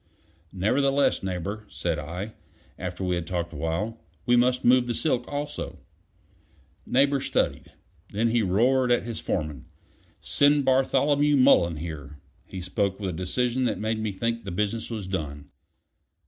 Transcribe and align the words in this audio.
"Nevertheless, 0.51 1.21
Neighbor," 1.21 1.63
said 1.69 1.99
I, 1.99 2.33
after 2.79 3.03
we 3.03 3.13
had 3.13 3.27
talked 3.27 3.53
awhile, 3.53 3.99
"we 4.25 4.35
must 4.35 4.65
move 4.65 4.87
the 4.87 4.95
silk 4.95 5.31
also." 5.31 5.77
Neighbor 6.87 7.21
studied; 7.21 7.73
then 8.09 8.29
he 8.29 8.41
roared 8.41 8.91
at 8.91 9.03
his 9.03 9.19
foreman. 9.19 9.65
"Send 10.19 10.65
Bartholomew 10.65 11.37
Mullen 11.37 11.75
here." 11.75 12.17
He 12.47 12.63
spoke 12.63 12.99
with 12.99 13.11
a 13.11 13.13
decision 13.13 13.65
that 13.65 13.77
made 13.77 13.99
me 13.99 14.11
think 14.11 14.43
the 14.43 14.49
business 14.49 14.89
was 14.89 15.05
done. 15.05 15.51